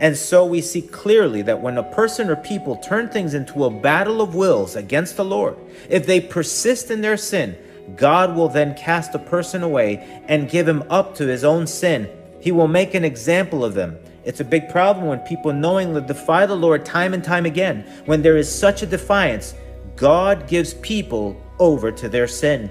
[0.00, 3.70] And so we see clearly that when a person or people turn things into a
[3.70, 5.56] battle of wills against the Lord,
[5.88, 7.56] if they persist in their sin,
[7.96, 12.08] God will then cast a person away and give him up to his own sin.
[12.40, 13.98] He will make an example of them.
[14.24, 17.84] It's a big problem when people knowingly defy the Lord time and time again.
[18.04, 19.54] When there is such a defiance,
[19.96, 22.70] God gives people over to their sin.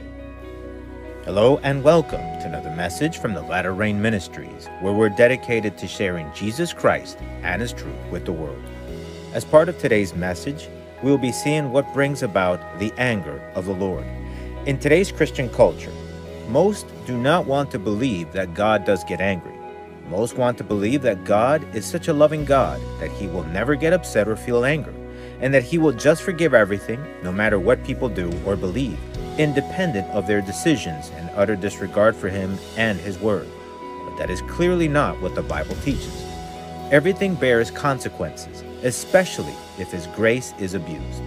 [1.28, 5.86] Hello and welcome to another message from the Latter Rain Ministries, where we're dedicated to
[5.86, 8.64] sharing Jesus Christ and His truth with the world.
[9.34, 10.70] As part of today's message,
[11.04, 14.06] we will be seeing what brings about the anger of the Lord.
[14.66, 15.92] In today's Christian culture,
[16.48, 19.60] most do not want to believe that God does get angry.
[20.08, 23.76] Most want to believe that God is such a loving God that He will never
[23.76, 24.94] get upset or feel anger,
[25.42, 28.98] and that He will just forgive everything, no matter what people do or believe
[29.38, 33.48] independent of their decisions and utter disregard for him and his word.
[34.06, 36.24] But that is clearly not what the Bible teaches.
[36.92, 41.22] Everything bears consequences, especially if his grace is abused.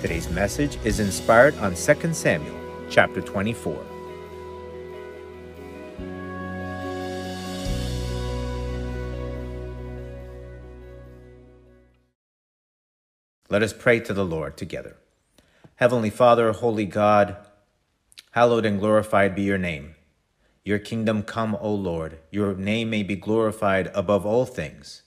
[0.00, 2.56] Today's message is inspired on 2 Samuel
[2.88, 3.86] chapter 24.
[13.50, 14.96] Let us pray to the Lord together.
[15.74, 17.36] Heavenly Father, Holy God,
[18.34, 19.96] Hallowed and glorified be your name.
[20.64, 22.20] Your kingdom come, O Lord.
[22.30, 25.02] Your name may be glorified above all things.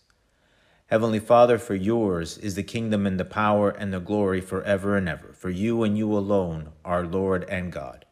[0.88, 5.08] Heavenly Father, for yours is the kingdom and the power and the glory forever and
[5.08, 5.32] ever.
[5.32, 8.06] For you and you alone are Lord and God.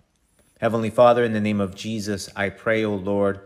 [0.61, 3.41] Heavenly Father, in the name of Jesus, I pray, O Lord,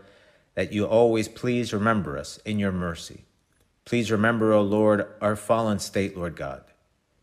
[0.54, 3.24] that you always please remember us in your mercy.
[3.84, 6.62] Please remember, O Lord, our fallen state, Lord God,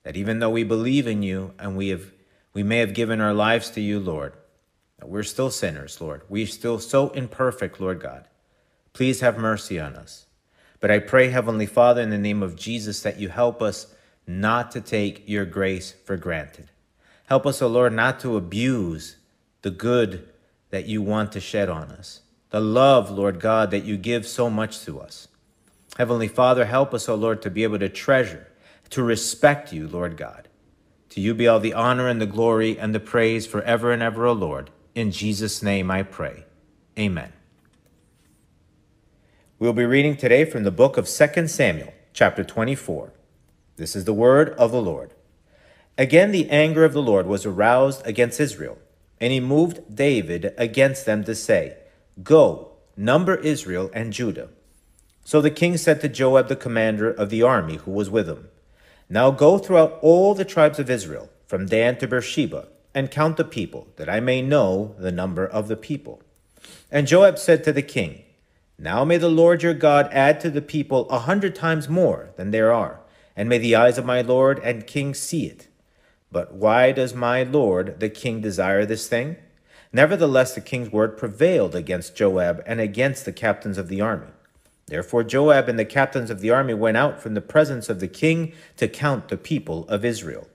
[0.04, 2.12] that even though we believe in you and we have
[2.54, 4.34] we may have given our lives to you, Lord.
[5.02, 6.22] We're still sinners, Lord.
[6.30, 8.28] We're still so imperfect, Lord God.
[8.94, 10.28] Please have mercy on us.
[10.80, 13.88] But I pray, Heavenly Father, in the name of Jesus, that you help us
[14.28, 16.70] not to take your grace for granted.
[17.26, 19.18] Help us, O oh Lord, not to abuse
[19.62, 20.30] the good
[20.70, 24.50] that you want to shed on us, the love, Lord God, that you give so
[24.50, 25.28] much to us.
[25.98, 28.48] Heavenly Father, help us, O oh Lord, to be able to treasure,
[28.90, 30.48] to respect you, Lord God.
[31.14, 34.26] To you be all the honor and the glory and the praise forever and ever,
[34.26, 34.72] O Lord.
[34.96, 36.46] In Jesus' name I pray.
[36.98, 37.32] Amen.
[39.60, 43.14] We'll be reading today from the book of 2 Samuel, chapter 24.
[43.76, 45.14] This is the word of the Lord.
[46.00, 48.80] Again, the anger of the Lord was aroused against Israel,
[49.22, 51.78] and he moved David against them to say,
[52.24, 54.50] Go, number Israel and Judah.
[55.24, 58.50] So the king said to Joab, the commander of the army who was with him,
[59.14, 63.44] now go throughout all the tribes of Israel, from Dan to Beersheba, and count the
[63.44, 66.24] people, that I may know the number of the people.
[66.90, 68.24] And Joab said to the king,
[68.80, 72.50] Now may the Lord your God add to the people a hundred times more than
[72.50, 73.02] there are,
[73.36, 75.68] and may the eyes of my lord and king see it.
[76.32, 79.36] But why does my lord the king desire this thing?
[79.92, 84.33] Nevertheless, the king's word prevailed against Joab and against the captains of the army.
[84.88, 88.08] Therefore Joab and the captains of the army went out from the presence of the
[88.08, 90.48] king to count the people of Israel.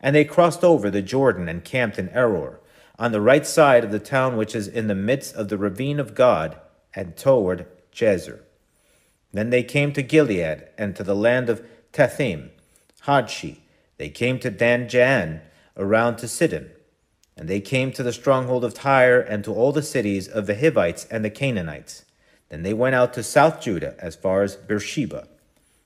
[0.00, 2.58] And they crossed over the Jordan and camped in Aroer,
[2.98, 6.00] on the right side of the town which is in the midst of the ravine
[6.00, 6.58] of God,
[6.94, 8.40] and toward Jazer.
[9.32, 12.50] Then they came to Gilead and to the land of Tahtim,
[13.04, 13.58] Hodshi.
[13.96, 15.40] They came to Dan Jaan,
[15.76, 16.70] around to Sidon.
[17.36, 20.56] And they came to the stronghold of Tyre and to all the cities of the
[20.56, 22.04] Hivites and the Canaanites
[22.50, 25.28] then they went out to South Judah as far as Beersheba.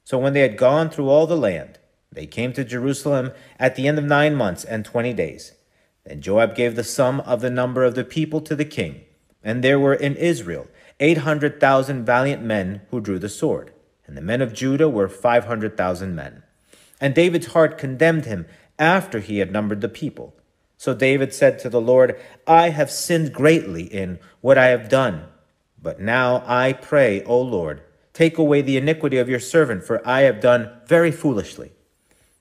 [0.03, 1.79] So when they had gone through all the land,
[2.11, 5.53] they came to Jerusalem at the end of nine months and twenty days.
[6.05, 9.03] Then Joab gave the sum of the number of the people to the king,
[9.43, 10.69] and there were in Israel
[11.01, 13.73] eight hundred thousand valiant men who drew the sword,
[14.07, 16.43] and the men of Judah were five hundred thousand men.
[17.01, 18.47] And David's heart condemned him
[18.79, 20.35] after he had numbered the people.
[20.77, 25.25] So David said to the Lord, I have sinned greatly in what I have done.
[25.85, 27.83] But now I pray, O Lord,
[28.15, 31.73] take away the iniquity of your servant, for I have done very foolishly.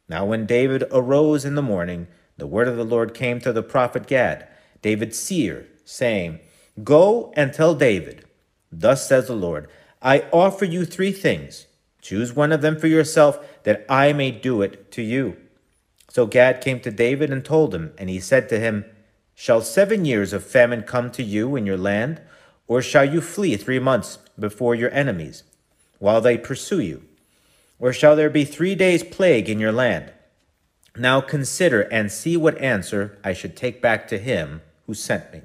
[0.08, 2.08] Now when David arose in the morning,
[2.38, 4.48] the word of the Lord came to the prophet Gad,
[4.82, 6.40] David's seer, saying,
[6.86, 8.24] Go and tell David,
[8.72, 9.68] Thus says the Lord,
[10.02, 11.68] I offer you three things.
[12.02, 15.36] Choose one of them for yourself, that I may do it to you.
[16.10, 18.86] So Gad came to David and told him, and he said to him,
[19.36, 22.22] Shall seven years of famine come to you in your land?
[22.68, 25.44] Or shall you flee three months before your enemies,
[26.00, 27.04] while they pursue you?
[27.80, 30.12] Or shall there be three days' plague in your land?
[30.96, 35.42] Now consider and see what answer I should take back to him who sent me.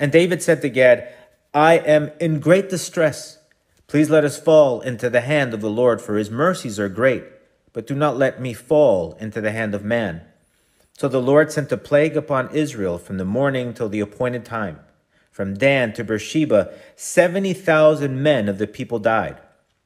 [0.00, 1.12] And David said to Gad,
[1.52, 3.38] I am in great distress.
[3.86, 7.24] Please let us fall into the hand of the Lord, for his mercies are great,
[7.72, 10.22] but do not let me fall into the hand of man.
[10.96, 14.80] So the Lord sent a plague upon Israel from the morning till the appointed time.
[15.34, 19.40] From Dan to Beersheba, 70,000 men of the people died.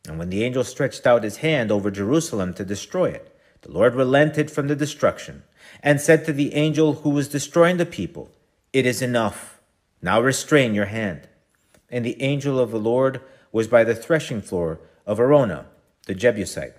[0.06, 3.94] And when the angel stretched out his hand over Jerusalem to destroy it, the Lord
[3.94, 5.44] relented from the destruction
[5.82, 8.30] and said to the angel who was destroying the people,
[8.74, 9.58] It is enough.
[10.02, 11.26] Now restrain your hand.
[11.88, 15.64] And the angel of the Lord was by the threshing floor of Araunah,
[16.04, 16.74] the Jebusite.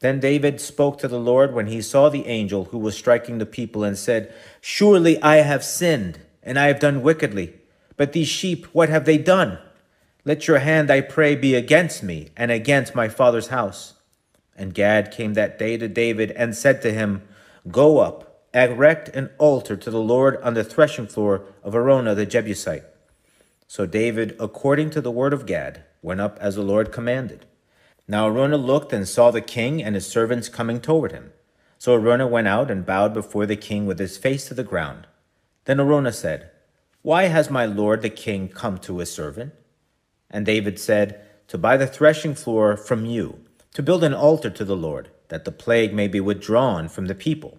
[0.00, 3.46] Then David spoke to the Lord when he saw the angel who was striking the
[3.46, 4.30] people and said,
[4.60, 7.54] Surely I have sinned, and I have done wickedly.
[7.98, 9.58] But these sheep, what have they done?
[10.24, 13.94] Let your hand, I pray, be against me and against my father's house.
[14.56, 17.22] And Gad came that day to David and said to him,
[17.70, 22.24] Go up, erect an altar to the Lord on the threshing floor of Araunah the
[22.24, 22.84] Jebusite.
[23.66, 27.46] So David, according to the word of Gad, went up as the Lord commanded.
[28.06, 31.32] Now Araunah looked and saw the king and his servants coming toward him.
[31.78, 35.06] So Araunah went out and bowed before the king with his face to the ground.
[35.64, 36.50] Then Araunah said,
[37.02, 39.52] Why has my lord the king come to his servant?
[40.30, 43.40] And David said, To buy the threshing floor from you,
[43.74, 47.14] to build an altar to the Lord, that the plague may be withdrawn from the
[47.14, 47.58] people.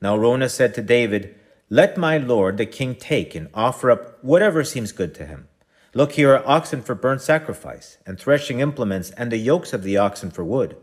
[0.00, 1.34] Now Araunah said to David,
[1.68, 5.48] Let my lord the king take and offer up whatever seems good to him.
[5.92, 9.96] Look, here are oxen for burnt sacrifice, and threshing implements, and the yokes of the
[9.96, 10.76] oxen for wood.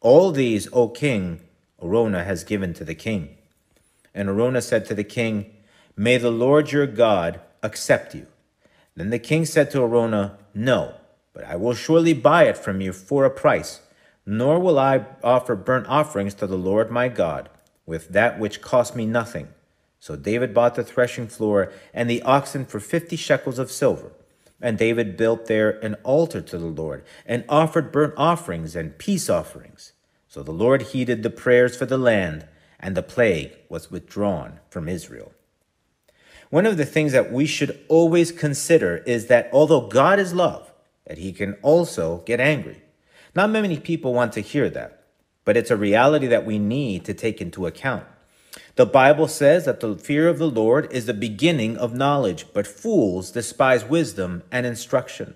[0.00, 1.40] All these, O king,
[1.82, 3.36] Araunah has given to the king.
[4.14, 5.54] And Araunah said to the king,
[6.00, 8.26] May the Lord your God accept you.
[8.96, 10.94] Then the king said to Araunah, No,
[11.34, 13.82] but I will surely buy it from you for a price,
[14.24, 17.50] nor will I offer burnt offerings to the Lord my God
[17.84, 19.48] with that which cost me nothing.
[19.98, 24.10] So David bought the threshing floor and the oxen for fifty shekels of silver.
[24.58, 29.28] And David built there an altar to the Lord and offered burnt offerings and peace
[29.28, 29.92] offerings.
[30.28, 32.48] So the Lord heeded the prayers for the land,
[32.78, 35.34] and the plague was withdrawn from Israel.
[36.50, 40.72] One of the things that we should always consider is that although God is love,
[41.06, 42.82] that he can also get angry.
[43.34, 45.04] Not many people want to hear that,
[45.44, 48.04] but it's a reality that we need to take into account.
[48.74, 52.66] The Bible says that the fear of the Lord is the beginning of knowledge, but
[52.66, 55.34] fools despise wisdom and instruction.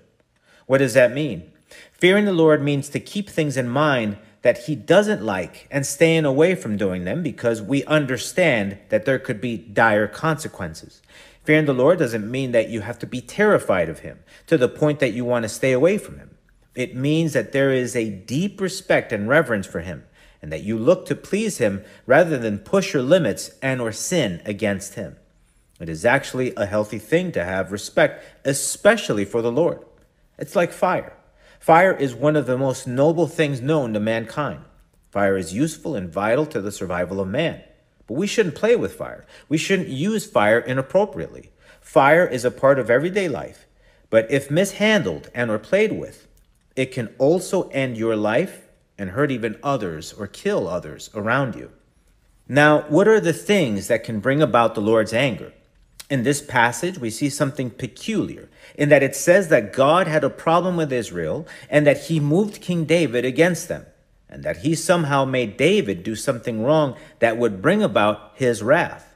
[0.67, 1.53] What does that mean?
[1.93, 6.27] Fearing the Lord means to keep things in mind that he doesn't like and staying
[6.27, 11.01] away from doing them because we understand that there could be dire consequences.
[11.45, 14.69] Fearing the Lord doesn't mean that you have to be terrified of him to the
[14.69, 16.37] point that you want to stay away from him.
[16.75, 20.05] It means that there is a deep respect and reverence for him
[20.43, 24.43] and that you look to please him rather than push your limits and or sin
[24.45, 25.17] against him.
[25.81, 29.83] It is actually a healthy thing to have respect, especially for the Lord.
[30.37, 31.17] It's like fire.
[31.65, 34.61] Fire is one of the most noble things known to mankind.
[35.11, 37.63] Fire is useful and vital to the survival of man.
[38.07, 39.25] But we shouldn't play with fire.
[39.49, 41.53] We shouldn't use fire inappropriately.
[41.81, 43.67] Fire is a part of everyday life,
[44.11, 46.29] but if mishandled and or played with,
[46.77, 48.69] it can also end your life
[48.99, 51.71] and hurt even others or kill others around you.
[52.47, 55.55] Now, what are the things that can bring about the Lord's anger?
[56.11, 60.31] In this passage, we see something peculiar in that it says that God had a
[60.31, 63.87] problem with Israel and that he moved King David against them,
[64.29, 69.15] and that he somehow made David do something wrong that would bring about his wrath.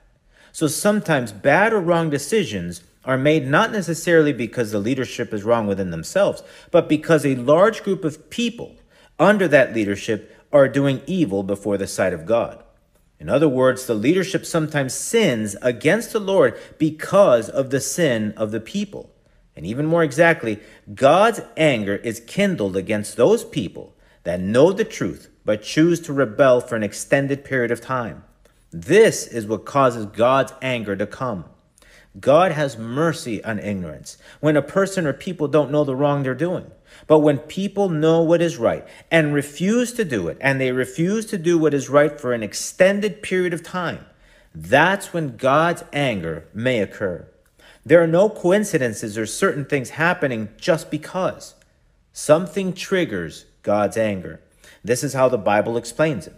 [0.53, 5.67] So sometimes bad or wrong decisions are made not necessarily because the leadership is wrong
[5.67, 8.77] within themselves, but because a large group of people
[9.19, 12.63] under that leadership are doing evil before the sight of God.
[13.21, 18.51] In other words, the leadership sometimes sins against the Lord because of the sin of
[18.51, 19.11] the people.
[19.59, 20.61] And even more exactly,
[20.95, 26.61] God's anger is kindled against those people that know the truth but choose to rebel
[26.61, 28.23] for an extended period of time.
[28.71, 31.45] This is what causes God's anger to come.
[32.21, 36.37] God has mercy on ignorance when a person or people don't know the wrong they're
[36.37, 36.71] doing.
[37.09, 41.27] But when people know what is right and refuse to do it, and they refuse
[41.27, 44.07] to do what is right for an extended period of time,
[44.55, 47.27] that's when God's anger may occur.
[47.89, 51.55] There are no coincidences or certain things happening just because.
[52.13, 54.43] Something triggers God's anger.
[54.85, 56.35] This is how the Bible explains it.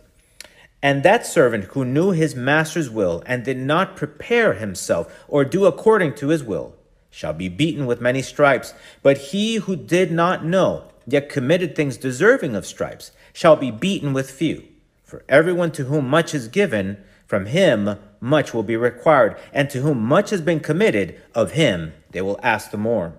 [0.80, 5.66] And that servant who knew his master's will and did not prepare himself or do
[5.66, 6.76] according to his will
[7.10, 8.72] shall be beaten with many stripes.
[9.02, 14.12] But he who did not know, yet committed things deserving of stripes, shall be beaten
[14.12, 14.62] with few.
[15.02, 19.80] For everyone to whom much is given, from him much will be required, and to
[19.80, 23.14] whom much has been committed, of him they will ask the more.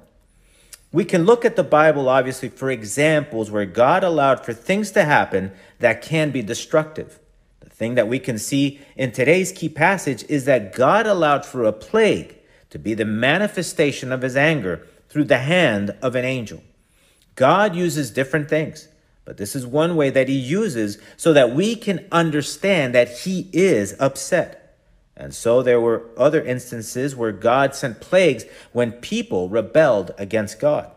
[0.91, 5.05] We can look at the Bible, obviously, for examples where God allowed for things to
[5.05, 7.19] happen that can be destructive.
[7.61, 11.63] The thing that we can see in today's key passage is that God allowed for
[11.63, 12.35] a plague
[12.71, 16.61] to be the manifestation of his anger through the hand of an angel.
[17.35, 18.89] God uses different things,
[19.23, 23.49] but this is one way that he uses so that we can understand that he
[23.53, 24.60] is upset.
[25.21, 30.89] And so there were other instances where God sent plagues when people rebelled against God.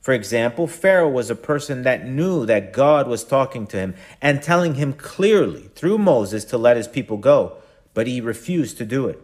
[0.00, 4.42] For example, Pharaoh was a person that knew that God was talking to him and
[4.42, 7.58] telling him clearly through Moses to let his people go,
[7.94, 9.20] but he refused to do it.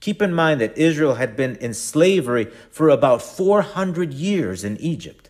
[0.00, 5.28] Keep in mind that Israel had been in slavery for about 400 years in Egypt.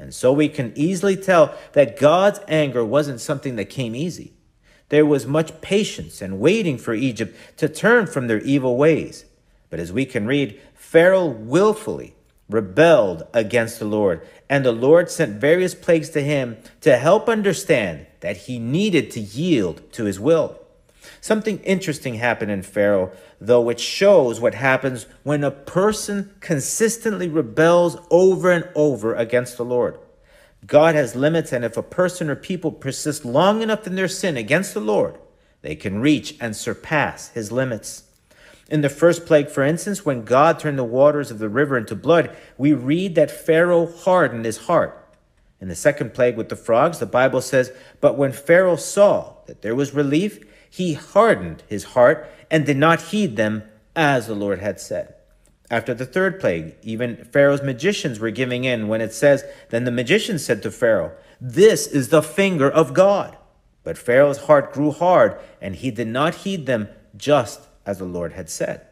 [0.00, 4.32] And so we can easily tell that God's anger wasn't something that came easy.
[4.88, 9.24] There was much patience and waiting for Egypt to turn from their evil ways.
[9.70, 12.14] But as we can read, Pharaoh willfully
[12.48, 18.06] rebelled against the Lord, and the Lord sent various plagues to him to help understand
[18.20, 20.60] that he needed to yield to his will.
[21.20, 23.10] Something interesting happened in Pharaoh,
[23.40, 29.64] though, which shows what happens when a person consistently rebels over and over against the
[29.64, 29.98] Lord.
[30.66, 34.36] God has limits, and if a person or people persist long enough in their sin
[34.36, 35.18] against the Lord,
[35.62, 38.04] they can reach and surpass his limits.
[38.70, 41.94] In the first plague, for instance, when God turned the waters of the river into
[41.94, 45.00] blood, we read that Pharaoh hardened his heart.
[45.60, 49.62] In the second plague with the frogs, the Bible says, But when Pharaoh saw that
[49.62, 54.60] there was relief, he hardened his heart and did not heed them as the Lord
[54.60, 55.14] had said.
[55.70, 59.90] After the third plague, even Pharaoh's magicians were giving in when it says, Then the
[59.90, 63.36] magicians said to Pharaoh, This is the finger of God.
[63.82, 68.32] But Pharaoh's heart grew hard, and he did not heed them just as the Lord
[68.32, 68.86] had said.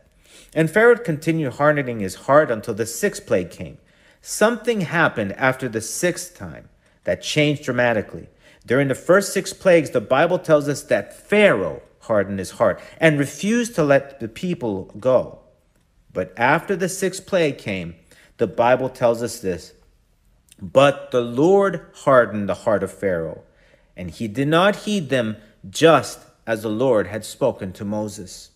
[0.54, 3.78] And Pharaoh continued hardening his heart until the sixth plague came.
[4.20, 6.68] Something happened after the sixth time
[7.04, 8.28] that changed dramatically.
[8.66, 13.18] During the first six plagues, the Bible tells us that Pharaoh hardened his heart and
[13.18, 15.41] refused to let the people go.
[16.12, 17.96] But after the sixth plague came,
[18.38, 19.72] the Bible tells us this
[20.60, 23.42] But the Lord hardened the heart of Pharaoh,
[23.96, 25.36] and he did not heed them
[25.68, 28.50] just as the Lord had spoken to Moses.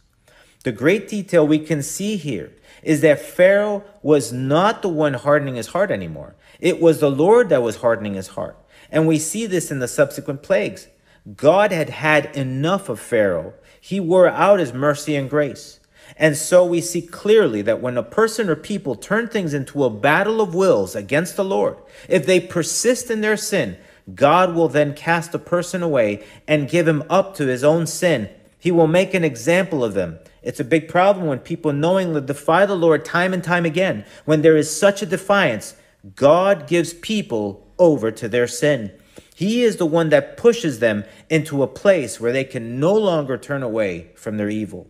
[0.65, 5.55] The great detail we can see here is that Pharaoh was not the one hardening
[5.55, 6.35] his heart anymore.
[6.59, 8.59] It was the Lord that was hardening his heart.
[8.91, 10.89] And we see this in the subsequent plagues.
[11.37, 13.55] God had had enough of Pharaoh.
[13.81, 15.81] He wore out his mercy and grace.
[16.17, 19.91] And so we see clearly that when a person or people turn things into a
[19.91, 21.77] battle of wills against the Lord,
[22.09, 23.77] if they persist in their sin,
[24.15, 28.31] God will then cast a person away and give him up to his own sin.
[28.59, 30.19] He will make an example of them.
[30.43, 34.05] It's a big problem when people knowingly defy the Lord time and time again.
[34.25, 35.75] When there is such a defiance,
[36.15, 38.93] God gives people over to their sin.
[39.35, 43.37] He is the one that pushes them into a place where they can no longer
[43.37, 44.89] turn away from their evil.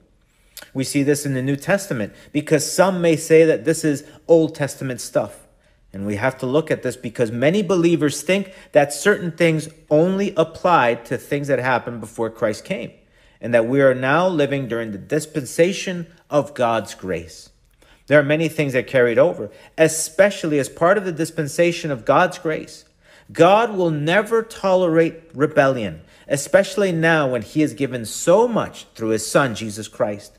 [0.77, 4.55] We see this in the New Testament because some may say that this is Old
[4.55, 5.47] Testament stuff.
[5.91, 10.35] And we have to look at this because many believers think that certain things only
[10.37, 12.93] apply to things that happened before Christ came,
[13.41, 17.49] and that we are now living during the dispensation of God's grace.
[18.07, 22.39] There are many things that carried over, especially as part of the dispensation of God's
[22.39, 22.85] grace.
[23.33, 29.27] God will never tolerate rebellion, especially now when He has given so much through His
[29.27, 30.39] Son, Jesus Christ.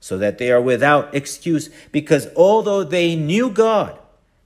[0.00, 3.98] so that they are without excuse, because although they knew God,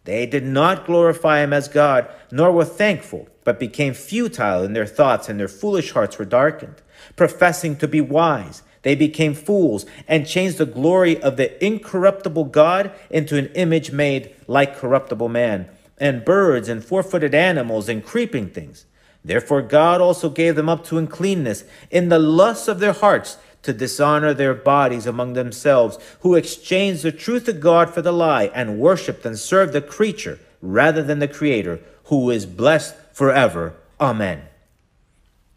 [0.04, 4.86] they did not glorify him as God, nor were thankful, but became futile in their
[4.86, 6.82] thoughts, and their foolish hearts were darkened.
[7.16, 12.92] Professing to be wise, they became fools and changed the glory of the incorruptible God
[13.08, 18.50] into an image made like corruptible man, and birds and four footed animals and creeping
[18.50, 18.84] things.
[19.24, 23.72] Therefore, God also gave them up to uncleanness in the lusts of their hearts to
[23.72, 28.78] dishonor their bodies among themselves, who exchange the truth of God for the lie and
[28.78, 33.74] worship and serve the creature rather than the Creator, who is blessed forever.
[34.00, 34.42] Amen.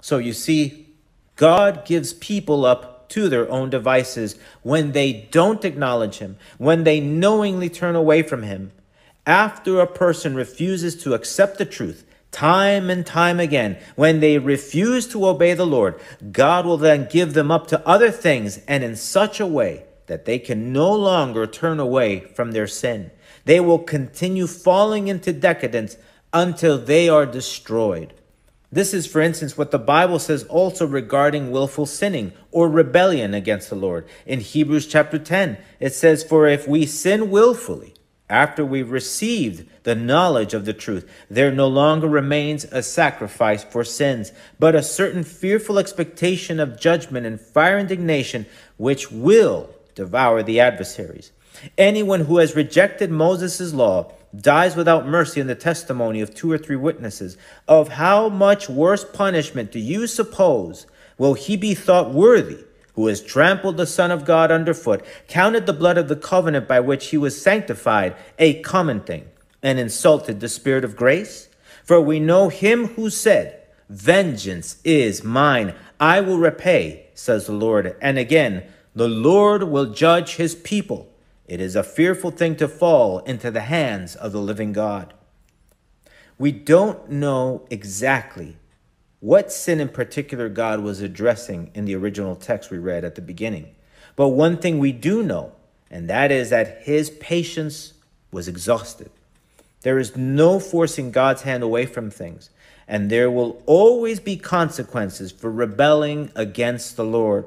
[0.02, 0.88] So you see,
[1.36, 7.00] God gives people up to their own devices when they don't acknowledge Him, when they
[7.00, 8.72] knowingly turn away from Him.
[9.26, 15.08] After a person refuses to accept the truth, time and time again, when they refuse
[15.08, 16.00] to obey the Lord,
[16.32, 20.26] God will then give them up to other things and in such a way that
[20.26, 23.12] they can no longer turn away from their sin.
[23.46, 25.98] They will continue falling into decadence
[26.34, 28.14] until they are destroyed.
[28.70, 33.70] This is, for instance, what the Bible says also regarding willful sinning or rebellion against
[33.70, 34.06] the Lord.
[34.26, 37.94] In Hebrews chapter 10, it says, For if we sin willfully,
[38.30, 43.84] after we've received the knowledge of the truth, there no longer remains a sacrifice for
[43.84, 50.60] sins, but a certain fearful expectation of judgment and fire indignation, which will devour the
[50.60, 51.32] adversaries.
[51.78, 56.58] Anyone who has rejected Moses' law dies without mercy in the testimony of two or
[56.58, 57.38] three witnesses.
[57.68, 60.86] Of how much worse punishment do you suppose
[61.18, 62.64] will he be thought worthy?
[62.98, 66.80] Who has trampled the Son of God underfoot, counted the blood of the covenant by
[66.80, 69.28] which he was sanctified a common thing,
[69.62, 71.48] and insulted the Spirit of grace?
[71.84, 77.96] For we know him who said, Vengeance is mine, I will repay, says the Lord.
[78.02, 78.64] And again,
[78.96, 81.08] the Lord will judge his people.
[81.46, 85.14] It is a fearful thing to fall into the hands of the living God.
[86.40, 88.58] We don't know exactly
[89.20, 93.22] what sin in particular God was addressing in the original text we read at the
[93.22, 93.74] beginning.
[94.16, 95.54] But one thing we do know,
[95.90, 97.94] and that is that his patience
[98.32, 99.10] was exhausted.
[99.82, 102.50] There is no forcing God's hand away from things,
[102.88, 107.46] and there will always be consequences for rebelling against the Lord.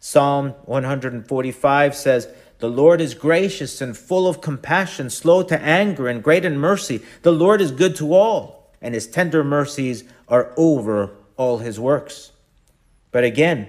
[0.00, 2.28] Psalm 145 says,
[2.58, 7.02] The Lord is gracious and full of compassion, slow to anger, and great in mercy.
[7.22, 12.32] The Lord is good to all, and his tender mercies are over all his works.
[13.10, 13.68] But again,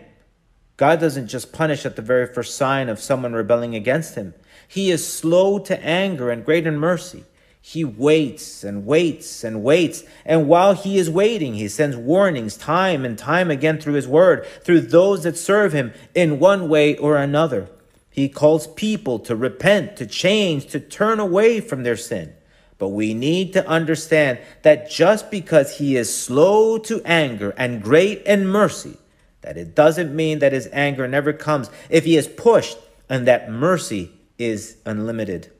[0.77, 4.33] God doesn't just punish at the very first sign of someone rebelling against him.
[4.67, 7.23] He is slow to anger and great in mercy.
[7.61, 10.03] He waits and waits and waits.
[10.23, 14.45] And while he is waiting, he sends warnings time and time again through his word,
[14.63, 17.67] through those that serve him in one way or another.
[18.11, 22.34] He calls people to repent, to change, to turn away from their sin.
[22.77, 28.23] But we need to understand that just because he is slow to anger and great
[28.23, 28.97] in mercy,
[29.41, 32.77] that it doesn't mean that his anger never comes if he is pushed
[33.09, 35.51] and that mercy is unlimited.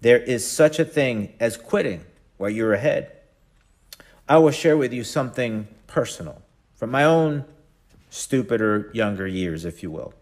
[0.00, 2.04] There is such a thing as quitting
[2.36, 3.12] while you're ahead.
[4.28, 6.42] I will share with you something personal
[6.74, 7.44] from my own
[8.10, 10.12] stupider younger years, if you will.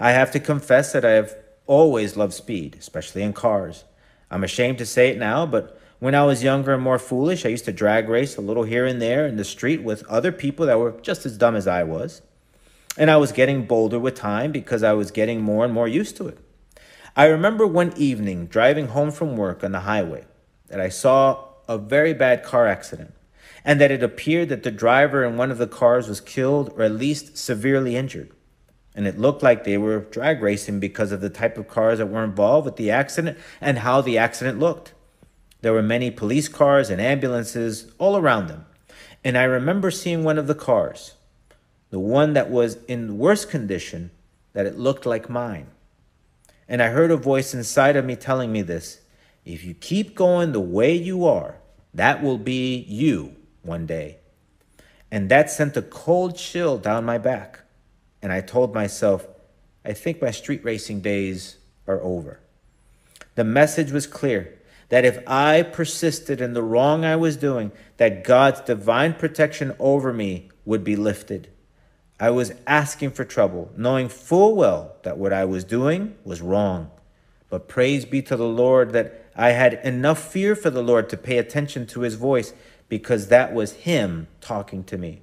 [0.00, 1.36] I have to confess that I have
[1.66, 3.84] always loved speed, especially in cars.
[4.30, 7.48] I'm ashamed to say it now, but when I was younger and more foolish, I
[7.48, 10.66] used to drag race a little here and there in the street with other people
[10.66, 12.22] that were just as dumb as I was.
[12.96, 16.16] And I was getting bolder with time because I was getting more and more used
[16.18, 16.38] to it.
[17.16, 20.24] I remember one evening driving home from work on the highway
[20.68, 23.14] that I saw a very bad car accident
[23.64, 26.82] and that it appeared that the driver in one of the cars was killed or
[26.82, 28.30] at least severely injured
[28.98, 32.06] and it looked like they were drag racing because of the type of cars that
[32.06, 34.92] were involved with the accident and how the accident looked.
[35.60, 38.66] There were many police cars and ambulances all around them.
[39.22, 41.14] And I remember seeing one of the cars,
[41.90, 44.10] the one that was in worse condition,
[44.52, 45.68] that it looked like mine.
[46.66, 49.02] And I heard a voice inside of me telling me this
[49.44, 51.60] if you keep going the way you are,
[51.94, 54.18] that will be you one day.
[55.08, 57.60] And that sent a cold chill down my back
[58.22, 59.26] and I told myself,
[59.84, 62.40] I think my street racing days are over.
[63.34, 68.24] The message was clear that if I persisted in the wrong I was doing, that
[68.24, 71.48] God's divine protection over me would be lifted.
[72.20, 76.90] I was asking for trouble, knowing full well that what I was doing was wrong.
[77.48, 81.16] But praise be to the Lord that I had enough fear for the Lord to
[81.16, 82.52] pay attention to his voice
[82.88, 85.22] because that was him talking to me.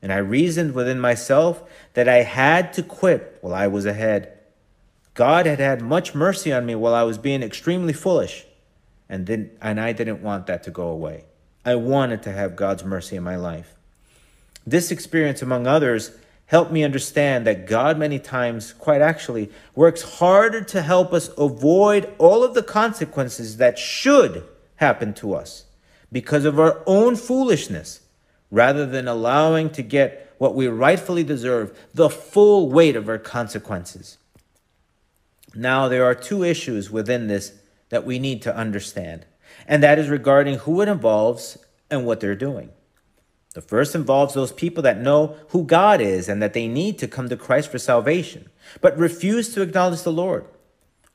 [0.00, 1.62] And I reasoned within myself
[1.94, 4.32] that I had to quit while I was ahead.
[5.14, 8.46] God had had much mercy on me while I was being extremely foolish,
[9.08, 11.24] and, then, and I didn't want that to go away.
[11.64, 13.74] I wanted to have God's mercy in my life.
[14.64, 16.12] This experience, among others,
[16.46, 22.12] helped me understand that God, many times, quite actually, works harder to help us avoid
[22.18, 25.64] all of the consequences that should happen to us
[26.12, 28.00] because of our own foolishness
[28.50, 34.18] rather than allowing to get what we rightfully deserve, the full weight of our consequences.
[35.54, 37.52] Now, there are two issues within this
[37.88, 39.26] that we need to understand,
[39.66, 41.58] and that is regarding who it involves
[41.90, 42.70] and what they're doing.
[43.54, 47.08] The first involves those people that know who God is and that they need to
[47.08, 50.44] come to Christ for salvation, but refuse to acknowledge the Lord.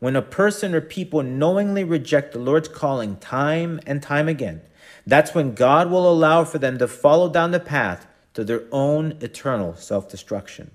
[0.03, 4.59] when a person or people knowingly reject the Lord's calling time and time again,
[5.05, 9.17] that's when God will allow for them to follow down the path to their own
[9.21, 10.71] eternal self destruction.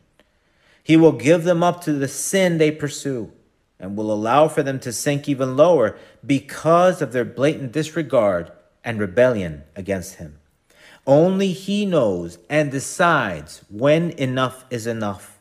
[0.82, 3.32] He will give them up to the sin they pursue
[3.78, 8.50] and will allow for them to sink even lower because of their blatant disregard
[8.84, 10.38] and rebellion against Him.
[11.06, 15.37] Only He knows and decides when enough is enough.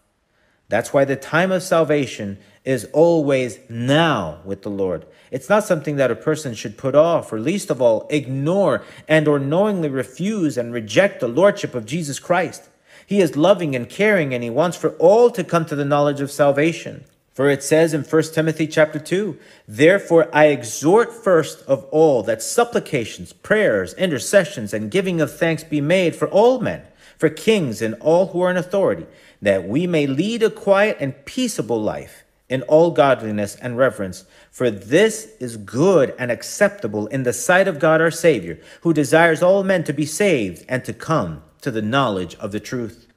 [0.69, 5.05] That's why the time of salvation is always now with the Lord.
[5.31, 9.27] It's not something that a person should put off or least of all ignore and
[9.27, 12.67] or knowingly refuse and reject the lordship of Jesus Christ.
[13.05, 16.19] He is loving and caring and he wants for all to come to the knowledge
[16.19, 17.05] of salvation.
[17.33, 22.41] For it says in 1 Timothy chapter 2, Therefore I exhort first of all that
[22.41, 26.81] supplications, prayers, intercessions, and giving of thanks be made for all men,
[27.17, 29.05] for kings and all who are in authority,
[29.41, 34.25] that we may lead a quiet and peaceable life in all godliness and reverence.
[34.51, 39.43] For this is good and acceptable in the sight of God our Savior, who desires
[39.43, 43.07] all men to be saved and to come to the knowledge of the truth.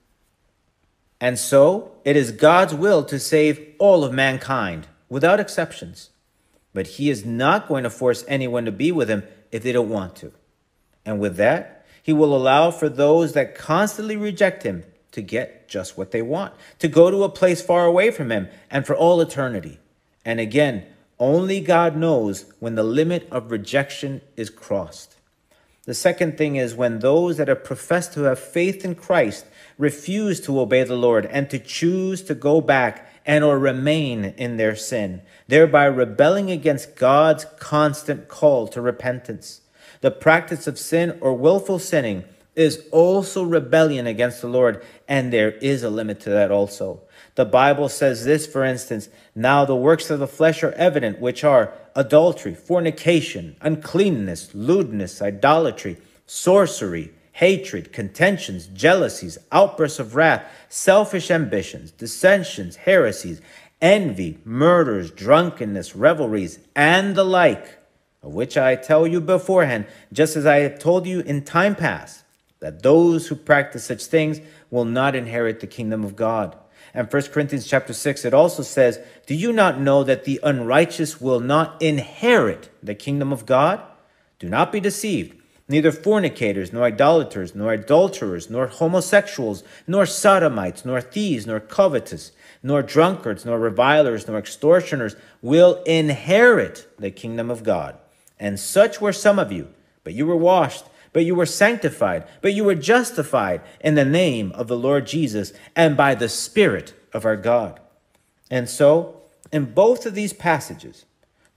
[1.21, 6.11] And so it is God's will to save all of mankind, without exceptions.
[6.73, 9.89] But he is not going to force anyone to be with him if they don't
[9.89, 10.33] want to.
[11.05, 15.97] And with that, he will allow for those that constantly reject him to get just
[15.97, 19.21] what they want, to go to a place far away from Him and for all
[19.21, 19.79] eternity.
[20.25, 20.85] And again,
[21.19, 25.17] only God knows when the limit of rejection is crossed.
[25.85, 29.47] The second thing is when those that have professed to have faith in Christ
[29.79, 34.57] refuse to obey the Lord and to choose to go back and or remain in
[34.57, 39.60] their sin, thereby rebelling against God's constant call to repentance.
[40.01, 42.25] The practice of sin or willful sinning
[42.57, 47.03] is also rebellion against the Lord, and there is a limit to that also.
[47.35, 51.45] The Bible says this, for instance, now the works of the flesh are evident, which
[51.45, 61.91] are adultery, fornication, uncleanness, lewdness, idolatry, sorcery, hatred, contentions, jealousies, outbursts of wrath, selfish ambitions,
[61.91, 63.41] dissensions, heresies,
[63.81, 67.80] envy, murders, drunkenness, revelries, and the like,
[68.23, 72.25] of which I tell you beforehand, just as I have told you in time past
[72.61, 76.57] that those who practice such things will not inherit the kingdom of God.
[76.93, 81.21] And 1 Corinthians chapter 6, it also says, Do you not know that the unrighteous
[81.21, 83.81] will not inherit the kingdom of God?
[84.39, 85.37] Do not be deceived.
[85.69, 92.83] Neither fornicators, nor idolaters, nor adulterers, nor homosexuals, nor sodomites, nor thieves, nor covetous, nor
[92.83, 97.97] drunkards, nor revilers, nor extortioners will inherit the kingdom of God.
[98.41, 99.69] And such were some of you,
[100.03, 104.53] but you were washed but you were sanctified, but you were justified in the name
[104.53, 107.81] of the Lord Jesus and by the Spirit of our God.
[108.51, 109.23] And so,
[109.53, 111.05] in both of these passages,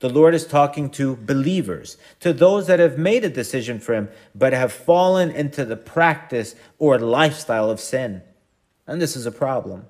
[0.00, 4.08] the Lord is talking to believers, to those that have made a decision for Him,
[4.34, 8.22] but have fallen into the practice or lifestyle of sin.
[8.86, 9.86] And this is a problem.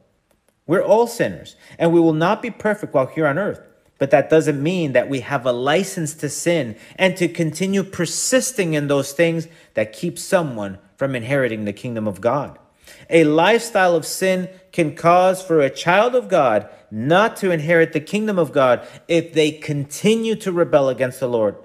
[0.66, 3.61] We're all sinners, and we will not be perfect while here on earth.
[3.98, 8.74] But that doesn't mean that we have a license to sin and to continue persisting
[8.74, 12.59] in those things that keep someone from inheriting the kingdom of God.
[13.09, 18.00] A lifestyle of sin can cause for a child of God not to inherit the
[18.00, 21.57] kingdom of God if they continue to rebel against the Lord.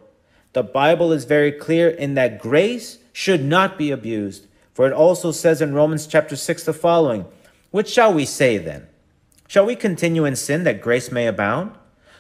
[0.54, 4.48] The Bible is very clear in that grace should not be abused.
[4.74, 7.26] For it also says in Romans chapter 6 the following,
[7.72, 8.88] What shall we say then?
[9.48, 11.72] Shall we continue in sin that grace may abound?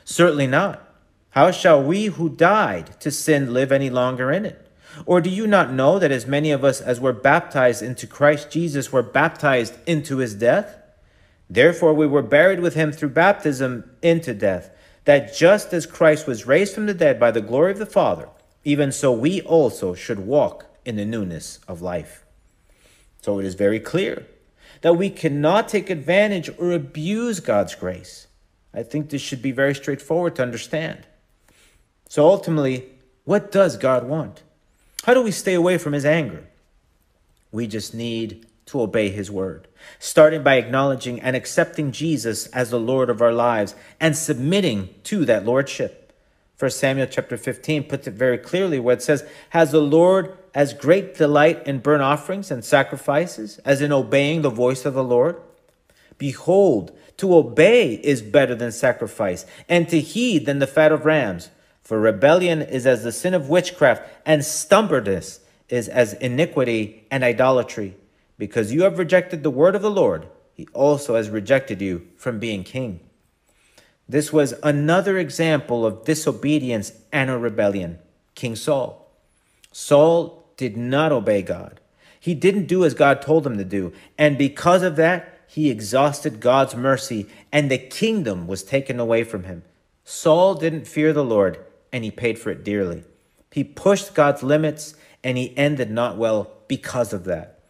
[0.10, 0.84] Certainly not.
[1.30, 4.68] How shall we who died to sin live any longer in it?
[5.06, 8.50] Or do you not know that as many of us as were baptized into Christ
[8.50, 10.82] Jesus were baptized into his death?
[11.48, 14.72] Therefore we were buried with him through baptism into death,
[15.06, 18.30] that just as Christ was raised from the dead by the glory of the Father,
[18.64, 22.26] even so we also should walk in the newness of life.
[23.22, 24.26] So it is very clear
[24.82, 28.26] that we cannot take advantage or abuse God's grace.
[28.74, 31.08] I think this should be very straightforward to understand.
[32.08, 32.90] So ultimately,
[33.26, 34.44] what does God want?
[35.04, 36.46] How do we stay away from his anger?
[37.52, 42.80] We just need to obey his word, starting by acknowledging and accepting Jesus as the
[42.80, 46.14] Lord of our lives and submitting to that lordship.
[46.56, 50.74] First Samuel chapter 15 puts it very clearly where it says, Has the Lord as
[50.74, 55.42] great delight in burnt offerings and sacrifices as in obeying the voice of the Lord?
[56.20, 61.50] Behold, to obey is better than sacrifice, and to heed than the fat of rams.
[61.82, 67.96] For rebellion is as the sin of witchcraft, and stubbornness is as iniquity and idolatry.
[68.38, 72.38] Because you have rejected the word of the Lord, he also has rejected you from
[72.38, 73.00] being king.
[74.08, 78.00] This was another example of disobedience and a rebellion.
[78.36, 79.12] King Saul.
[79.72, 81.80] Saul did not obey God.
[82.20, 83.94] He didn't do as God told him to do.
[84.18, 89.46] And because of that, he exhausted God's mercy and the kingdom was taken away from
[89.46, 89.64] him.
[90.06, 91.58] Saul didn't fear the Lord
[91.92, 93.04] and he paid for it dearly.
[93.52, 97.62] He pushed God's limits and he ended not well because of that.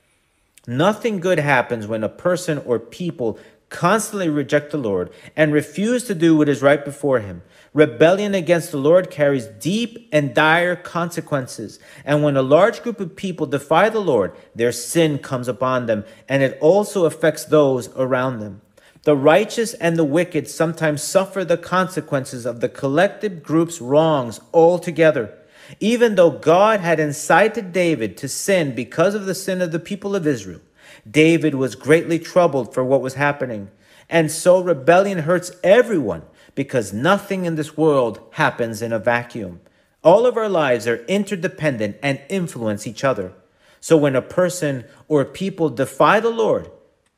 [0.67, 6.15] Nothing good happens when a person or people constantly reject the Lord and refuse to
[6.15, 7.43] do what is right before him.
[7.73, 11.79] Rebellion against the Lord carries deep and dire consequences.
[12.03, 16.03] And when a large group of people defy the Lord, their sin comes upon them,
[16.27, 18.61] and it also affects those around them.
[19.03, 25.35] The righteous and the wicked sometimes suffer the consequences of the collective group's wrongs altogether.
[25.79, 30.15] Even though God had incited David to sin because of the sin of the people
[30.15, 30.61] of Israel,
[31.09, 33.69] David was greatly troubled for what was happening.
[34.09, 36.23] And so rebellion hurts everyone
[36.55, 39.61] because nothing in this world happens in a vacuum.
[40.03, 43.33] All of our lives are interdependent and influence each other.
[43.79, 46.69] So when a person or people defy the Lord,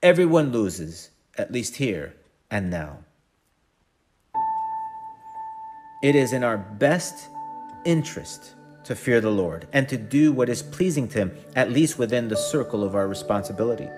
[0.03, 2.15] everyone loses, at least here
[2.49, 2.99] and now.
[6.03, 7.29] It is in our best
[7.85, 11.99] interest to fear the Lord and to do what is pleasing to Him, at least
[11.99, 13.89] within the circle of our responsibility.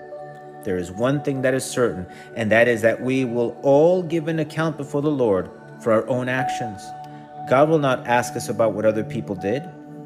[0.64, 4.28] There is one thing that is certain, and that is that we will all give
[4.28, 5.50] an account before the Lord
[5.82, 6.82] for our own actions.
[7.48, 9.62] God will not ask us about what other people did.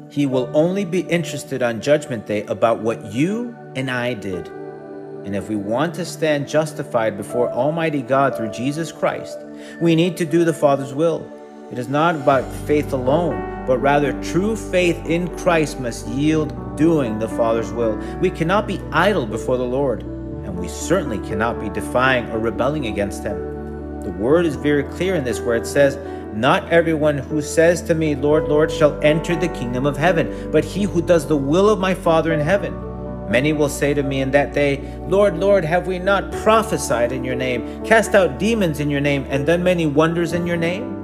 [0.09, 4.47] He will only be interested on Judgment Day about what you and I did.
[5.25, 9.37] And if we want to stand justified before Almighty God through Jesus Christ,
[9.79, 11.38] we need to do the Father's will.
[11.71, 17.19] It is not about faith alone, but rather true faith in Christ must yield doing
[17.19, 17.95] the Father's will.
[18.19, 22.87] We cannot be idle before the Lord, and we certainly cannot be defying or rebelling
[22.87, 23.37] against Him.
[24.01, 25.95] The word is very clear in this where it says,
[26.35, 30.65] Not everyone who says to me, Lord, Lord, shall enter the kingdom of heaven, but
[30.65, 32.73] he who does the will of my Father in heaven.
[33.29, 37.23] Many will say to me in that day, Lord, Lord, have we not prophesied in
[37.23, 40.98] your name, cast out demons in your name, and done many wonders in your name?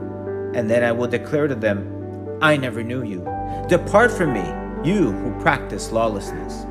[0.56, 3.20] And then I will declare to them, I never knew you.
[3.68, 6.66] Depart from me, you who practice lawlessness.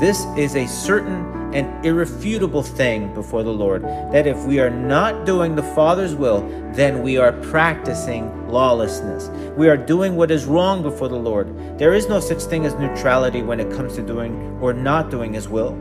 [0.00, 5.26] This is a certain and irrefutable thing before the Lord that if we are not
[5.26, 6.40] doing the Father's will,
[6.74, 9.28] then we are practicing lawlessness.
[9.56, 11.78] We are doing what is wrong before the Lord.
[11.78, 15.32] There is no such thing as neutrality when it comes to doing or not doing
[15.32, 15.72] His will.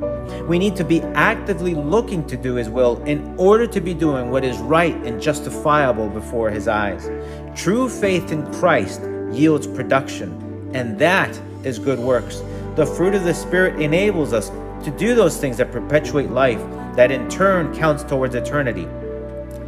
[0.47, 4.31] We need to be actively looking to do His will in order to be doing
[4.31, 7.09] what is right and justifiable before His eyes.
[7.55, 12.43] True faith in Christ yields production, and that is good works.
[12.75, 14.49] The fruit of the Spirit enables us
[14.81, 16.61] to do those things that perpetuate life,
[16.95, 18.87] that in turn counts towards eternity.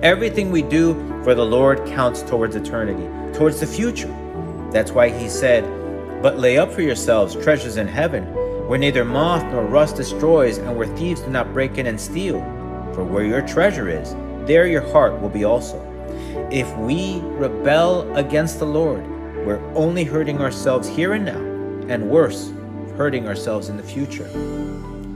[0.02, 4.14] Everything we do for the Lord counts towards eternity, towards the future.
[4.72, 5.64] That's why he said,
[6.22, 8.26] But lay up for yourselves treasures in heaven,
[8.68, 12.40] where neither moth nor rust destroys, and where thieves do not break in and steal.
[12.94, 15.80] For where your treasure is, there your heart will be also.
[16.52, 19.06] If we rebel against the Lord,
[19.46, 21.40] we're only hurting ourselves here and now,
[21.94, 22.52] and worse,
[22.98, 24.30] hurting ourselves in the future.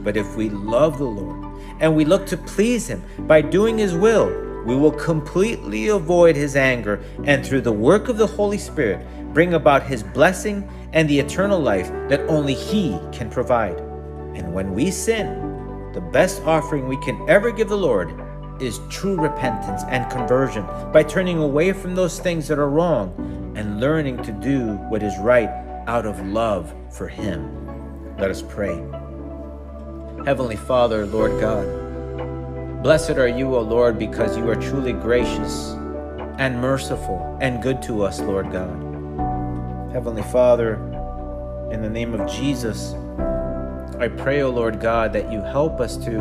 [0.03, 3.95] But if we love the Lord and we look to please Him by doing His
[3.95, 4.27] will,
[4.65, 9.53] we will completely avoid His anger and through the work of the Holy Spirit bring
[9.53, 13.77] about His blessing and the eternal life that only He can provide.
[14.35, 18.13] And when we sin, the best offering we can ever give the Lord
[18.61, 23.13] is true repentance and conversion by turning away from those things that are wrong
[23.55, 25.49] and learning to do what is right
[25.87, 28.15] out of love for Him.
[28.17, 28.83] Let us pray.
[30.27, 35.69] Heavenly Father, Lord God, blessed are you, O Lord, because you are truly gracious
[36.37, 38.75] and merciful and good to us, Lord God.
[39.93, 40.73] Heavenly Father,
[41.71, 42.93] in the name of Jesus,
[44.01, 46.17] I pray, O Lord God, that you help us to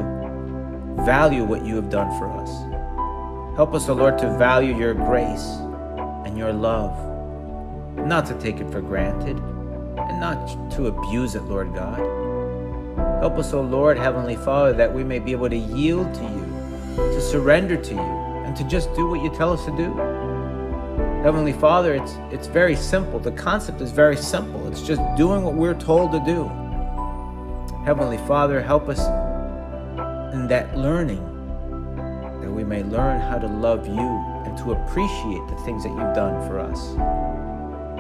[1.05, 3.57] value what you have done for us.
[3.57, 5.49] Help us, O Lord, to value your grace
[6.25, 6.97] and your love,
[8.07, 12.26] not to take it for granted and not to abuse it, Lord God.
[12.97, 16.97] Help us, O Lord, Heavenly Father, that we may be able to yield to you,
[16.97, 19.95] to surrender to you, and to just do what you tell us to do.
[21.23, 23.19] Heavenly Father, it's, it's very simple.
[23.19, 24.69] The concept is very simple.
[24.69, 26.45] It's just doing what we're told to do.
[27.85, 29.01] Heavenly Father, help us
[30.33, 31.25] in that learning
[32.41, 33.95] that we may learn how to love you
[34.45, 36.91] and to appreciate the things that you've done for us.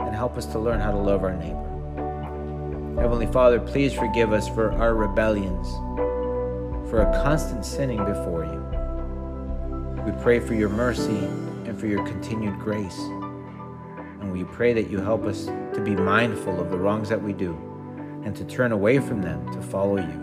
[0.06, 1.65] And help us to learn how to love our neighbor.
[2.98, 5.68] Heavenly Father, please forgive us for our rebellions,
[6.88, 10.02] for a constant sinning before you.
[10.02, 11.18] We pray for your mercy
[11.66, 12.98] and for your continued grace.
[14.20, 17.34] And we pray that you help us to be mindful of the wrongs that we
[17.34, 17.52] do
[18.24, 20.22] and to turn away from them to follow you.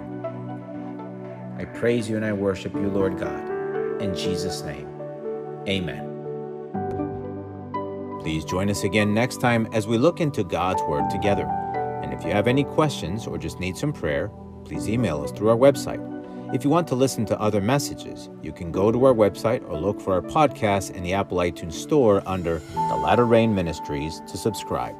[1.59, 4.01] I praise you and I worship you, Lord God.
[4.01, 4.89] In Jesus' name,
[5.67, 6.09] amen.
[8.19, 11.47] Please join us again next time as we look into God's Word together.
[12.13, 14.29] If you have any questions or just need some prayer,
[14.65, 15.99] please email us through our website.
[16.53, 19.79] If you want to listen to other messages, you can go to our website or
[19.79, 24.37] look for our podcast in the Apple iTunes Store under The Latter Rain Ministries to
[24.37, 24.95] subscribe.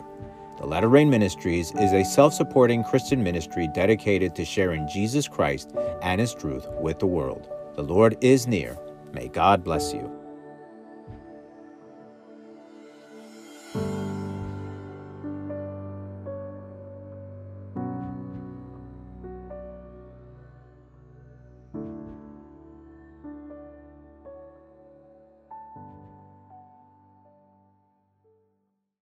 [0.58, 5.72] The Latter Rain Ministries is a self supporting Christian ministry dedicated to sharing Jesus Christ
[6.02, 7.48] and His truth with the world.
[7.76, 8.76] The Lord is near.
[9.14, 10.23] May God bless you.